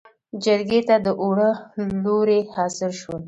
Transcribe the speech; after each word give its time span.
جرګې 0.43 0.81
ته 0.87 0.95
داوړه 1.05 1.51
لورې 2.03 2.39
حاضر 2.53 2.91
شول. 3.01 3.19